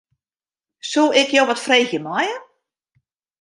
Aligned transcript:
Soe 0.89 1.15
ik 1.21 1.29
jo 1.35 1.43
wat 1.47 1.63
freegje 1.65 1.99
meie? 2.07 2.35